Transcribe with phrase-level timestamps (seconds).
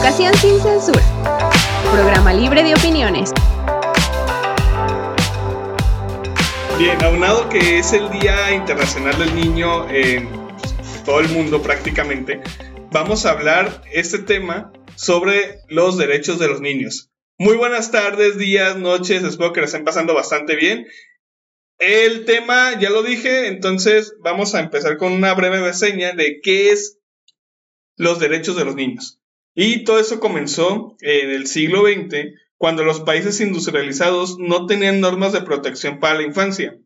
[0.00, 1.02] Educación sin censura.
[1.92, 3.32] Programa libre de opiniones.
[6.78, 10.30] Bien, aunado que es el Día Internacional del Niño en
[11.04, 12.40] todo el mundo prácticamente,
[12.90, 17.10] vamos a hablar este tema sobre los derechos de los niños.
[17.36, 20.86] Muy buenas tardes, días, noches, espero que lo estén pasando bastante bien.
[21.78, 26.70] El tema ya lo dije, entonces vamos a empezar con una breve reseña de qué
[26.70, 26.98] es
[27.96, 29.19] los derechos de los niños.
[29.62, 35.34] Y todo eso comenzó en el siglo XX, cuando los países industrializados no tenían normas
[35.34, 36.78] de protección para la infancia.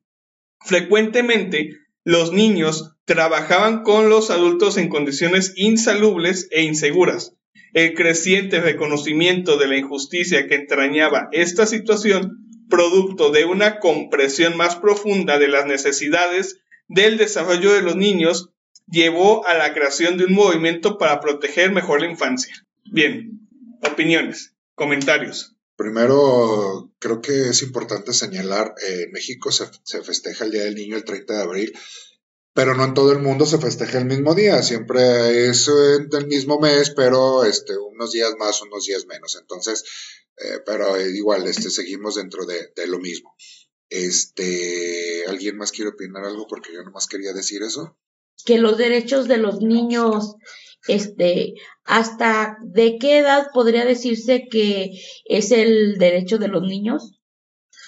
[0.59, 1.71] Frecuentemente,
[2.03, 7.37] los niños trabajaban con los adultos en condiciones insalubres e inseguras.
[7.75, 14.75] El creciente reconocimiento de la injusticia que entrañaba esta situación producto de una compresión más
[14.75, 18.51] profunda de las necesidades del desarrollo de los niños,
[18.89, 22.64] llevó a la creación de un movimiento para proteger mejor la infancia.
[22.85, 23.49] Bien,
[23.83, 25.57] opiniones, comentarios.
[25.77, 30.77] Primero, creo que es importante señalar, eh, en México se, se, festeja el Día del
[30.77, 31.79] Niño el 30 de abril,
[32.55, 36.27] pero no en todo el mundo se festeja el mismo día, siempre es en el
[36.29, 39.37] mismo mes, pero este, unos días más, unos días menos.
[39.37, 39.85] Entonces,
[40.37, 43.35] eh, pero igual, este, seguimos dentro de, lo mismo.
[43.89, 46.47] Este, ¿alguien más quiere opinar algo?
[46.47, 47.99] Porque yo nomás quería decir eso.
[48.45, 50.37] Que los derechos de los niños,
[50.89, 51.55] este,
[51.85, 54.93] hasta de qué edad podría decirse que
[55.25, 57.19] es el derecho de los niños.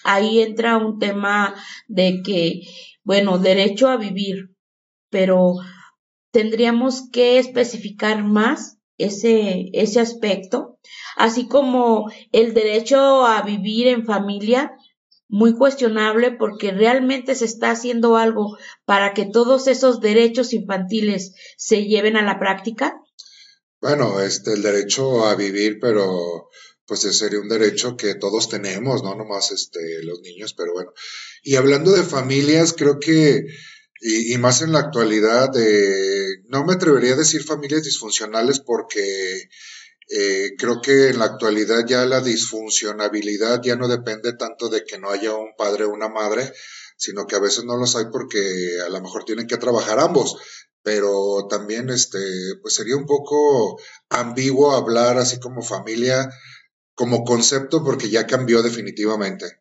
[0.04, 1.54] Ahí entra un tema
[1.88, 2.62] de que,
[3.02, 4.50] bueno, derecho a vivir,
[5.10, 5.56] pero
[6.30, 10.78] tendríamos que especificar más ese, ese aspecto,
[11.16, 14.72] así como el derecho a vivir en familia,
[15.28, 21.84] muy cuestionable porque realmente se está haciendo algo para que todos esos derechos infantiles se
[21.84, 23.00] lleven a la práctica.
[23.80, 26.48] Bueno, este, el derecho a vivir, pero
[26.86, 30.92] pues sería un derecho que todos tenemos, no nomás este, los niños, pero bueno.
[31.42, 33.46] Y hablando de familias, creo que
[34.00, 39.48] y, más en la actualidad, eh, no me atrevería a decir familias disfuncionales porque
[40.08, 44.98] eh, creo que en la actualidad ya la disfuncionabilidad ya no depende tanto de que
[44.98, 46.52] no haya un padre o una madre,
[46.96, 50.36] sino que a veces no los hay porque a lo mejor tienen que trabajar ambos.
[50.82, 52.18] Pero también este,
[52.62, 56.30] pues sería un poco ambiguo hablar así como familia,
[56.94, 59.60] como concepto, porque ya cambió definitivamente.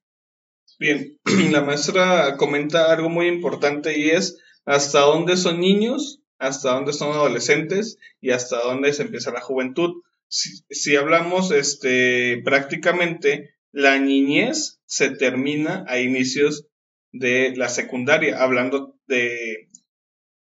[0.77, 1.19] Bien,
[1.51, 7.11] la maestra comenta algo muy importante y es hasta dónde son niños, hasta dónde son
[7.11, 10.01] adolescentes y hasta dónde se empieza la juventud.
[10.27, 16.67] Si, hablamos este, prácticamente, la niñez se termina a inicios
[17.11, 19.69] de la secundaria, hablando de,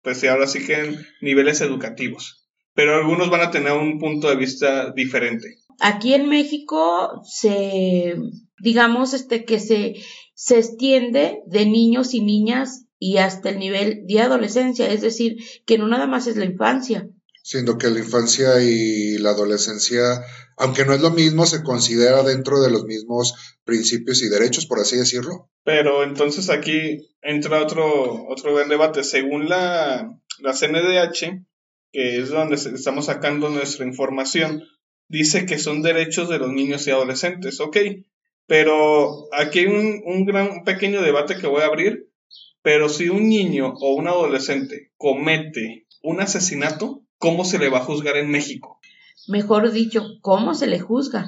[0.02, 2.48] pues ahora sí que en niveles educativos.
[2.74, 5.58] Pero algunos van a tener un punto de vista diferente.
[5.80, 8.14] Aquí en México se,
[8.58, 9.94] digamos, este, que se
[10.34, 15.78] se extiende de niños y niñas y hasta el nivel de adolescencia, es decir, que
[15.78, 17.08] no nada más es la infancia.
[17.46, 20.24] Siendo que la infancia y la adolescencia,
[20.56, 23.34] aunque no es lo mismo, se considera dentro de los mismos
[23.64, 25.50] principios y derechos, por así decirlo.
[25.62, 29.04] Pero entonces aquí entra otro, otro debate.
[29.04, 31.44] Según la, la CNDH,
[31.92, 34.62] que es donde estamos sacando nuestra información,
[35.08, 37.60] dice que son derechos de los niños y adolescentes.
[37.60, 37.76] Ok,
[38.46, 42.10] pero aquí hay un, gran, pequeño debate que voy a abrir.
[42.62, 47.84] Pero si un niño o un adolescente comete un asesinato, ¿cómo se le va a
[47.84, 48.80] juzgar en México?
[49.28, 51.26] Mejor dicho, ¿cómo se le juzga?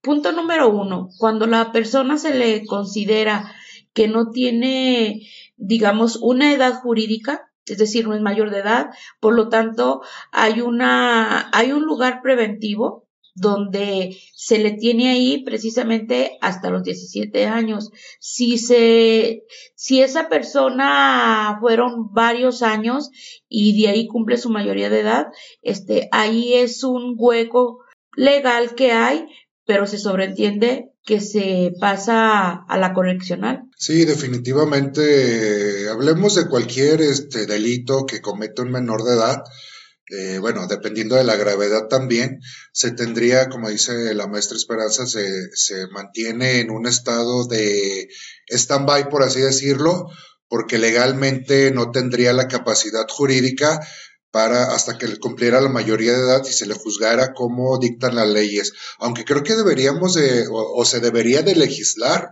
[0.00, 3.54] Punto número uno, cuando la persona se le considera
[3.92, 8.90] que no tiene, digamos, una edad jurídica, es decir, no es mayor de edad,
[9.20, 13.07] por lo tanto, hay una, hay un lugar preventivo
[13.40, 17.90] donde se le tiene ahí precisamente hasta los 17 años.
[18.20, 19.44] Si se,
[19.74, 23.10] si esa persona fueron varios años
[23.48, 25.26] y de ahí cumple su mayoría de edad,
[25.62, 27.80] este, ahí es un hueco
[28.16, 29.26] legal que hay,
[29.64, 33.62] pero se sobreentiende que se pasa a la correccional.
[33.78, 35.88] Sí, definitivamente.
[35.88, 39.44] Hablemos de cualquier este delito que comete un menor de edad
[40.10, 42.40] eh, bueno, dependiendo de la gravedad también,
[42.72, 48.08] se tendría, como dice la maestra Esperanza, se, se mantiene en un estado de
[48.48, 50.06] stand-by, por así decirlo,
[50.48, 53.80] porque legalmente no tendría la capacidad jurídica
[54.30, 58.28] para hasta que cumpliera la mayoría de edad y se le juzgara como dictan las
[58.28, 58.72] leyes.
[58.98, 62.30] Aunque creo que deberíamos de, o, se debería de legislar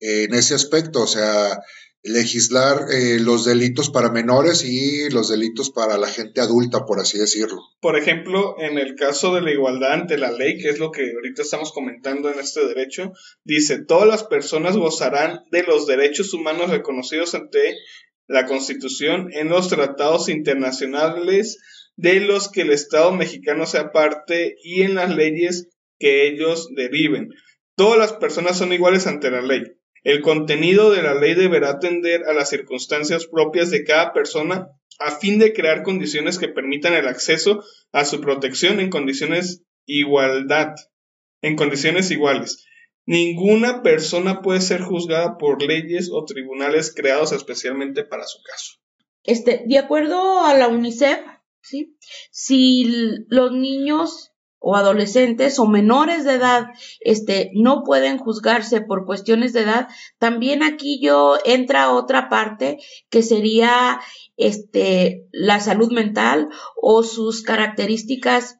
[0.00, 1.58] en ese aspecto, o sea,
[2.06, 7.18] legislar eh, los delitos para menores y los delitos para la gente adulta, por así
[7.18, 7.60] decirlo.
[7.80, 11.12] Por ejemplo, en el caso de la igualdad ante la ley, que es lo que
[11.12, 13.12] ahorita estamos comentando en este derecho,
[13.44, 17.74] dice, todas las personas gozarán de los derechos humanos reconocidos ante
[18.28, 21.58] la Constitución en los tratados internacionales
[21.96, 25.68] de los que el Estado mexicano sea parte y en las leyes
[25.98, 27.30] que ellos deriven.
[27.76, 29.62] Todas las personas son iguales ante la ley.
[30.06, 34.68] El contenido de la ley deberá atender a las circunstancias propias de cada persona
[35.00, 40.76] a fin de crear condiciones que permitan el acceso a su protección en condiciones igualdad,
[41.42, 42.64] en condiciones iguales.
[43.04, 48.74] Ninguna persona puede ser juzgada por leyes o tribunales creados especialmente para su caso.
[49.24, 51.18] Este, de acuerdo a la UNICEF,
[51.62, 51.96] ¿sí?
[52.30, 52.84] si
[53.26, 54.30] los niños
[54.68, 56.66] o adolescentes o menores de edad
[56.98, 59.86] este no pueden juzgarse por cuestiones de edad
[60.18, 62.78] también aquí yo entra otra parte
[63.08, 64.00] que sería
[64.36, 66.48] este la salud mental
[66.82, 68.58] o sus características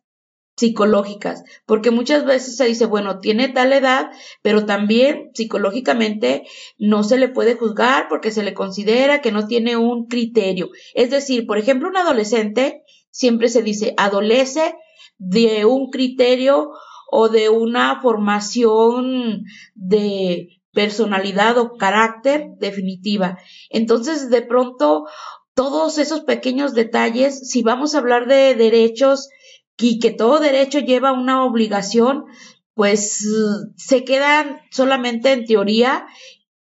[0.57, 4.11] psicológicas, porque muchas veces se dice, bueno, tiene tal edad,
[4.41, 6.45] pero también psicológicamente
[6.79, 10.71] no se le puede juzgar porque se le considera que no tiene un criterio.
[10.95, 12.85] Es decir, por ejemplo, un adolescente
[13.17, 14.75] siempre se dice, adolece
[15.19, 16.71] de un criterio
[17.11, 23.39] o de una formación de personalidad o carácter definitiva.
[23.71, 25.07] Entonces, de pronto,
[25.55, 29.31] todos esos pequeños detalles, si vamos a hablar de derechos
[29.79, 32.27] y que todo derecho lleva una obligación,
[32.75, 33.27] pues
[33.77, 36.07] se quedan solamente en teoría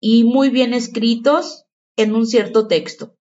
[0.01, 1.67] y muy bien escritos
[1.97, 3.18] en un cierto texto.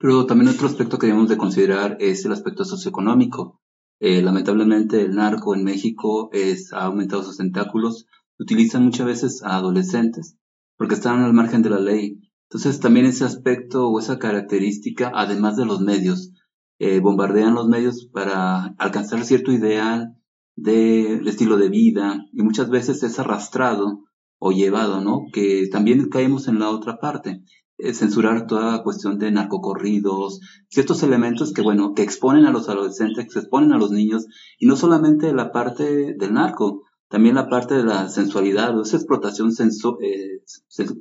[0.00, 3.60] Pero también otro aspecto que debemos de considerar es el aspecto socioeconómico.
[4.00, 8.06] Eh, lamentablemente el narco en México es, ha aumentado sus tentáculos,
[8.38, 10.38] utilizan muchas veces a adolescentes
[10.78, 12.18] porque están al margen de la ley.
[12.48, 16.32] Entonces también ese aspecto o esa característica, además de los medios,
[16.78, 20.16] eh, bombardean los medios para alcanzar cierto ideal
[20.56, 24.04] del estilo de vida y muchas veces es arrastrado
[24.38, 25.26] o llevado, ¿no?
[25.30, 27.42] Que también caemos en la otra parte.
[27.82, 33.32] Eh, censurar toda cuestión de narcocorridos, ciertos elementos que, bueno, que exponen a los adolescentes,
[33.32, 34.26] que exponen a los niños,
[34.58, 38.96] y no solamente la parte del narco, también la parte de la sensualidad, o esa
[38.96, 40.42] explotación eh,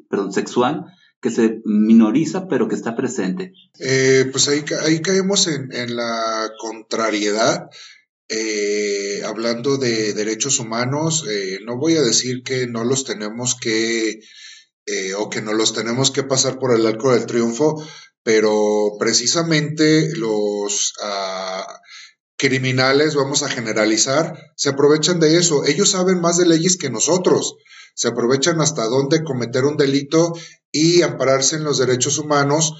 [0.09, 0.85] perdón, sexual
[1.21, 3.51] que se minoriza pero que está presente.
[3.79, 7.69] Eh, pues ahí, ahí caemos en, en la contrariedad.
[9.25, 11.25] hablando de derechos humanos,
[11.65, 14.21] no voy a decir que no los tenemos que
[14.91, 17.83] eh, o que no los tenemos que pasar por el arco del triunfo,
[18.23, 21.79] pero precisamente los ah,
[22.37, 25.65] criminales, vamos a generalizar, se aprovechan de eso.
[25.65, 27.57] Ellos saben más de leyes que nosotros.
[27.93, 30.33] Se aprovechan hasta dónde cometer un delito
[30.71, 32.73] y ampararse en los derechos humanos,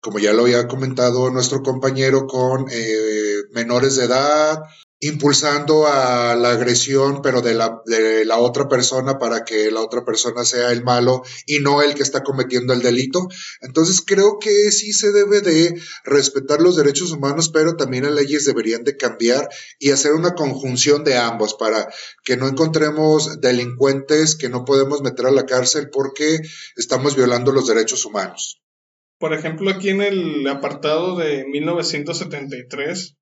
[0.00, 4.60] como ya lo había comentado nuestro compañero, con eh, menores de edad,
[5.00, 10.04] impulsando a la agresión, pero de la, de la otra persona para que la otra
[10.04, 13.26] persona sea el malo y no el que está cometiendo el delito.
[13.62, 18.44] Entonces creo que sí se debe de respetar los derechos humanos, pero también las leyes
[18.44, 19.48] deberían de cambiar
[19.78, 21.88] y hacer una conjunción de ambos para
[22.22, 26.40] que no encontremos delincuentes que no podemos meter a la cárcel porque
[26.76, 28.60] estamos violando los derechos humanos.
[29.18, 33.16] Por ejemplo, aquí en el apartado de 1973,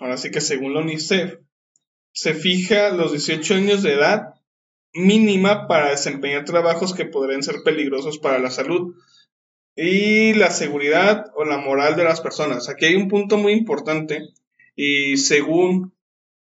[0.00, 1.38] ahora sí que según la UNICEF,
[2.12, 4.34] se fija los 18 años de edad
[4.92, 8.94] mínima para desempeñar trabajos que podrían ser peligrosos para la salud
[9.74, 12.68] y la seguridad o la moral de las personas.
[12.68, 14.28] Aquí hay un punto muy importante
[14.76, 15.92] y según,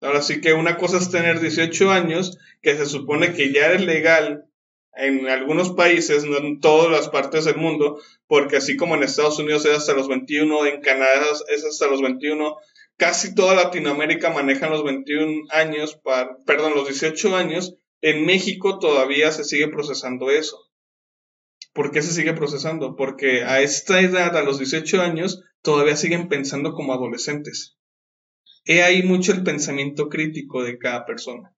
[0.01, 3.81] ahora sí que una cosa es tener 18 años, que se supone que ya es
[3.81, 4.45] legal
[4.93, 9.39] en algunos países, no en todas las partes del mundo, porque así como en Estados
[9.39, 12.57] Unidos es hasta los 21, en Canadá es hasta los 21,
[13.01, 17.75] casi toda Latinoamérica maneja los 21 años, para, perdón, los 18 años.
[17.99, 20.59] En México todavía se sigue procesando eso.
[21.73, 22.95] ¿Por qué se sigue procesando?
[22.95, 27.75] Porque a esta edad, a los 18 años, todavía siguen pensando como adolescentes.
[28.65, 31.55] He ahí mucho el pensamiento crítico de cada persona.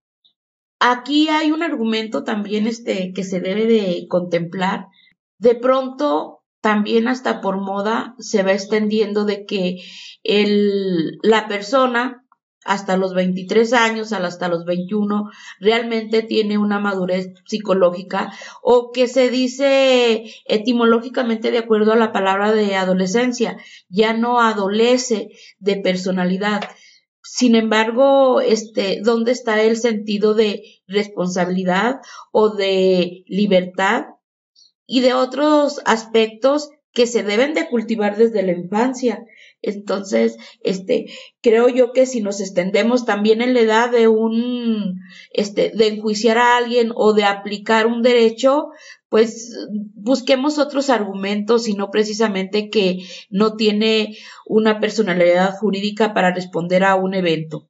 [0.80, 4.86] Aquí hay un argumento también este, que se debe de contemplar.
[5.36, 6.33] De pronto,
[6.64, 9.82] también hasta por moda se va extendiendo de que
[11.22, 12.24] la persona
[12.64, 15.30] hasta los 23 años, hasta los 21,
[15.60, 22.52] realmente tiene una madurez psicológica o que se dice etimológicamente de acuerdo a la palabra
[22.52, 23.58] de adolescencia,
[23.90, 26.62] ya no adolece de personalidad.
[27.22, 32.00] Sin embargo, este, ¿dónde está el sentido de responsabilidad
[32.32, 34.13] o de libertad
[34.86, 39.24] y de otros aspectos que se deben de cultivar desde la infancia.
[39.60, 41.06] Entonces, este,
[41.42, 45.00] creo yo que si nos extendemos también en la edad de un,
[45.32, 48.68] este, de enjuiciar a alguien o de aplicar un derecho,
[49.08, 49.56] pues
[49.94, 56.94] busquemos otros argumentos y no precisamente que no tiene una personalidad jurídica para responder a
[56.94, 57.68] un evento.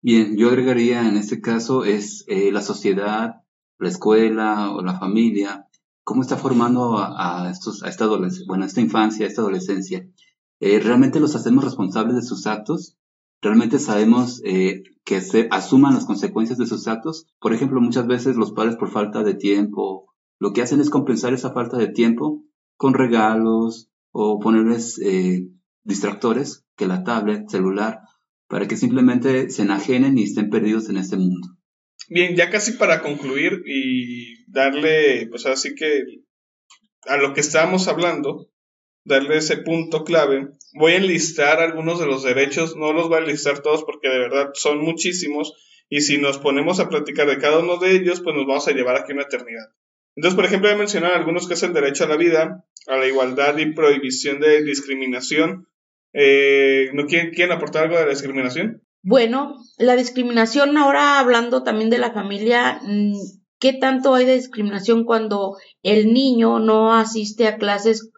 [0.00, 3.42] Bien, yo agregaría en este caso es eh, la sociedad,
[3.78, 5.67] la escuela o la familia,
[6.08, 10.08] cómo está formando a, estos, a esta adolescencia, bueno, a esta infancia, a esta adolescencia.
[10.58, 12.96] Eh, ¿Realmente los hacemos responsables de sus actos?
[13.42, 17.26] ¿Realmente sabemos eh, que se asuman las consecuencias de sus actos?
[17.38, 20.06] Por ejemplo, muchas veces los padres por falta de tiempo,
[20.38, 22.42] lo que hacen es compensar esa falta de tiempo
[22.78, 25.46] con regalos o ponerles eh,
[25.84, 28.00] distractores, que la tablet, celular,
[28.48, 31.57] para que simplemente se enajenen y estén perdidos en este mundo.
[32.08, 36.04] Bien, ya casi para concluir y darle, pues así que
[37.02, 38.48] a lo que estábamos hablando,
[39.04, 40.48] darle ese punto clave.
[40.72, 44.18] Voy a enlistar algunos de los derechos, no los voy a listar todos porque de
[44.18, 45.54] verdad son muchísimos
[45.90, 48.72] y si nos ponemos a platicar de cada uno de ellos, pues nos vamos a
[48.72, 49.68] llevar aquí una eternidad.
[50.16, 52.96] Entonces, por ejemplo, voy a mencionar algunos que es el derecho a la vida, a
[52.96, 55.68] la igualdad y prohibición de discriminación.
[56.14, 58.82] Eh, ¿No quieren, quieren aportar algo de la discriminación?
[59.02, 63.14] Bueno, la discriminación, ahora hablando también de la familia, mm,
[63.58, 68.10] ¿qué tanto hay de discriminación cuando el niño no asiste a clases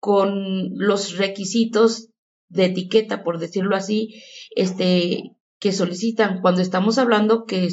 [0.00, 2.08] con los requisitos
[2.48, 4.22] de etiqueta, por decirlo así,
[4.54, 6.40] este, que solicitan.
[6.42, 7.68] Cuando estamos hablando que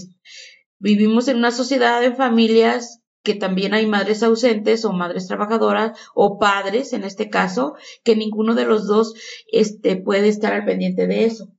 [0.77, 6.39] vivimos en una sociedad de familias que también hay madres ausentes o madres trabajadoras o
[6.39, 7.73] padres en este caso,
[8.03, 9.13] que ninguno de los dos
[9.51, 11.49] este, puede estar al pendiente de eso.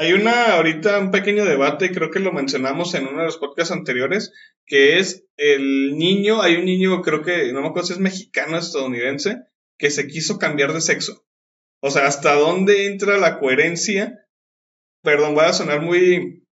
[0.00, 3.72] Hay una ahorita un pequeño debate, creo que lo mencionamos en uno de los podcasts
[3.72, 4.32] anteriores,
[4.64, 8.56] que es el niño, hay un niño, creo que, no me acuerdo si es mexicano,
[8.56, 9.38] estadounidense,
[9.76, 11.26] que se quiso cambiar de sexo.
[11.80, 14.24] O sea, ¿hasta dónde entra la coherencia?
[15.02, 16.46] Perdón, voy a sonar muy,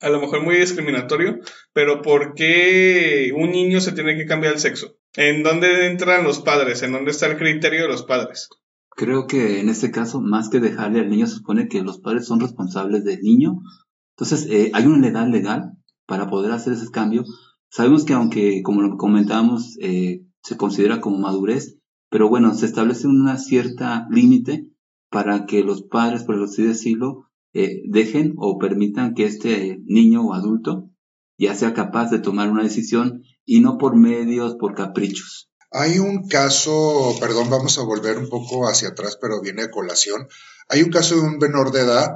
[0.00, 1.38] a lo mejor muy discriminatorio,
[1.72, 4.98] pero ¿por qué un niño se tiene que cambiar el sexo?
[5.14, 6.82] ¿En dónde entran los padres?
[6.82, 8.48] ¿En dónde está el criterio de los padres?
[8.98, 12.26] Creo que en este caso, más que dejarle al niño, se supone que los padres
[12.26, 13.60] son responsables del niño.
[14.16, 17.22] Entonces, eh, hay una edad legal para poder hacer ese cambio.
[17.70, 21.78] Sabemos que aunque, como lo comentábamos, eh, se considera como madurez,
[22.10, 24.68] pero bueno, se establece una cierta límite
[25.10, 30.34] para que los padres, por así decirlo, eh, dejen o permitan que este niño o
[30.34, 30.90] adulto
[31.38, 35.47] ya sea capaz de tomar una decisión y no por medios, por caprichos.
[35.70, 40.28] Hay un caso, perdón, vamos a volver un poco hacia atrás, pero viene a colación.
[40.68, 42.14] Hay un caso de un menor de edad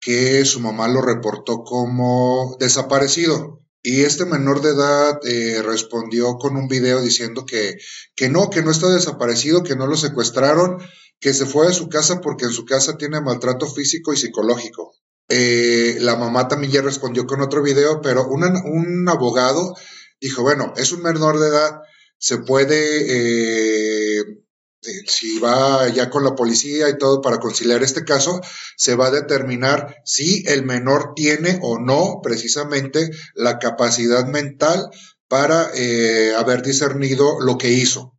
[0.00, 3.60] que su mamá lo reportó como desaparecido.
[3.82, 7.78] Y este menor de edad eh, respondió con un video diciendo que,
[8.14, 10.78] que no, que no está desaparecido, que no lo secuestraron,
[11.18, 14.94] que se fue de su casa porque en su casa tiene maltrato físico y psicológico.
[15.28, 19.74] Eh, la mamá también ya respondió con otro video, pero un abogado
[20.20, 21.80] dijo, bueno, es un menor de edad,
[22.20, 24.40] se puede eh,
[24.80, 28.40] este, si va ya con la policía y todo para conciliar este caso,
[28.76, 34.90] se va a determinar si el menor tiene o no precisamente la capacidad mental
[35.28, 38.16] para eh, haber discernido lo que hizo.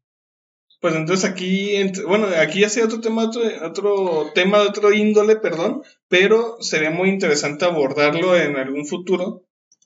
[0.80, 5.84] Pues entonces aquí, bueno, aquí sea otro tema, otro, otro tema de otro índole, perdón,
[6.08, 9.44] pero sería muy interesante abordarlo en algún futuro.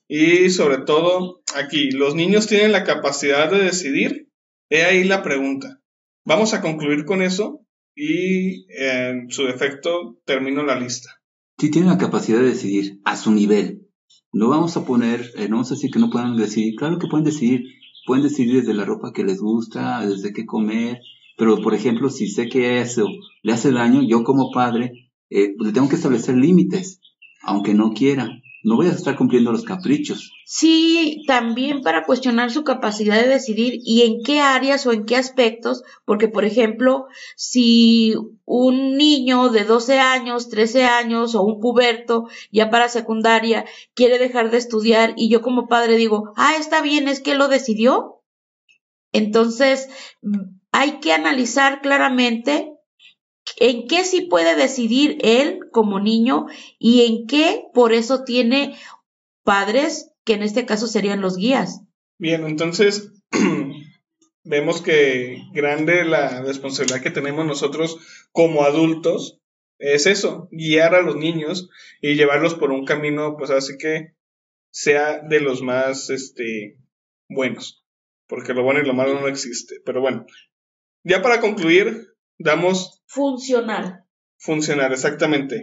[0.08, 4.30] Y sobre todo, aquí, ¿los niños tienen la capacidad de decidir?
[4.70, 5.80] He ahí la pregunta.
[6.24, 11.10] Vamos a concluir con eso y en su defecto termino la lista.
[11.58, 13.88] Sí tienen la capacidad de decidir a su nivel.
[14.32, 16.74] No vamos a poner, eh, no vamos a decir que no puedan decidir.
[16.76, 17.62] Claro que pueden decidir.
[18.06, 21.00] Pueden decidir desde la ropa que les gusta, desde qué comer.
[21.36, 23.08] Pero, por ejemplo, si sé que eso
[23.42, 27.00] le hace daño, yo como padre, eh, le tengo que establecer límites,
[27.42, 28.28] aunque no quiera
[28.62, 30.32] no voy a estar cumpliendo los caprichos.
[30.44, 35.16] Sí, también para cuestionar su capacidad de decidir y en qué áreas o en qué
[35.16, 42.28] aspectos, porque por ejemplo, si un niño de 12 años, 13 años o un puberto
[42.50, 47.08] ya para secundaria quiere dejar de estudiar y yo como padre digo, ah, está bien,
[47.08, 48.22] es que lo decidió.
[49.12, 49.88] Entonces,
[50.72, 52.75] hay que analizar claramente
[53.58, 56.46] en qué sí puede decidir él como niño
[56.78, 58.76] y en qué por eso tiene
[59.44, 61.82] padres que en este caso serían los guías.
[62.18, 63.12] Bien, entonces
[64.44, 67.98] vemos que grande la responsabilidad que tenemos nosotros
[68.32, 69.40] como adultos
[69.78, 71.68] es eso, guiar a los niños
[72.00, 74.14] y llevarlos por un camino, pues así que
[74.70, 76.78] sea de los más este,
[77.28, 77.84] buenos.
[78.26, 79.76] porque lo bueno y lo malo no existe.
[79.84, 80.26] Pero bueno,
[81.04, 84.04] ya para concluir, damos Funcional.
[84.38, 85.62] funcionar exactamente.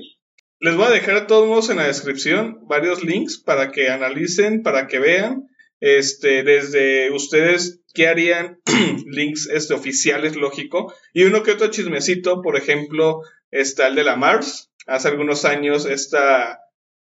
[0.59, 4.63] Les voy a dejar a todos modos en la descripción varios links para que analicen,
[4.63, 5.49] para que vean.
[5.81, 8.61] Este, desde ustedes, ¿qué harían?
[9.07, 10.93] links este, oficiales, lógico.
[11.11, 14.71] Y uno que otro chismecito, por ejemplo, está el de la Mars.
[14.87, 16.59] Hace algunos años, esta,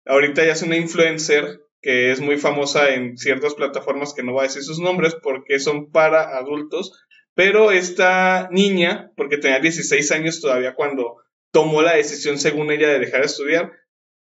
[0.04, 4.40] ahorita ya es una influencer que es muy famosa en ciertas plataformas que no voy
[4.40, 6.92] a decir sus nombres porque son para adultos.
[7.34, 11.16] Pero esta niña, porque tenía 16 años todavía cuando
[11.50, 13.72] tomó la decisión, según ella, de dejar de estudiar.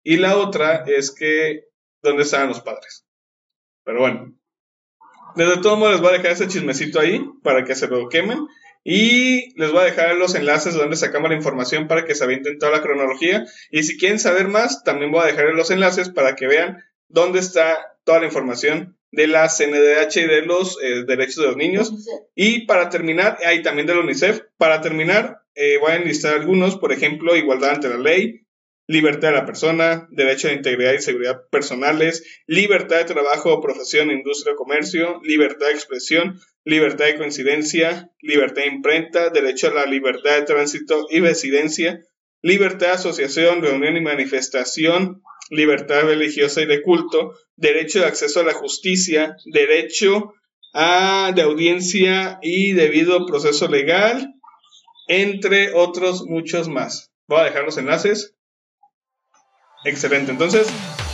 [0.03, 1.65] Y la otra es que,
[2.03, 3.07] ¿dónde estaban los padres?
[3.85, 4.35] Pero bueno,
[5.35, 8.47] desde todo modo les voy a dejar ese chismecito ahí para que se lo quemen.
[8.83, 12.25] Y les voy a dejar los enlaces de donde sacamos la información para que se
[12.25, 13.45] avienten toda la cronología.
[13.71, 17.41] Y si quieren saber más, también voy a dejar los enlaces para que vean dónde
[17.41, 21.93] está toda la información de la CNDH y de los eh, derechos de los niños.
[22.35, 24.43] Y para terminar, hay también de la UNICEF.
[24.57, 28.47] Para terminar, eh, voy a enlistar algunos, por ejemplo, igualdad ante la ley,
[28.87, 34.57] libertad de la persona, derecho de integridad y seguridad personales, libertad de trabajo, profesión, industria,
[34.57, 40.43] comercio, libertad de expresión, libertad de coincidencia, libertad de imprenta, derecho a la libertad de
[40.43, 42.01] tránsito y residencia,
[42.43, 48.45] libertad de asociación, reunión y manifestación, libertad religiosa y de culto, derecho de acceso a
[48.45, 50.33] la justicia, derecho
[50.73, 54.35] a de audiencia y debido proceso legal,
[55.09, 57.11] entre otros muchos más.
[57.29, 58.35] Voy a dejar los enlaces.
[59.85, 60.69] Excelente, entonces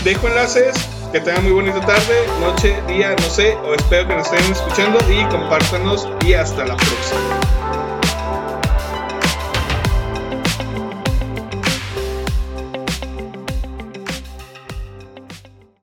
[0.04, 0.74] dejo enlaces,
[1.12, 4.98] que tengan muy bonita tarde, noche, día, no sé, o espero que nos estén escuchando
[5.10, 7.35] y compártanos y hasta la próxima.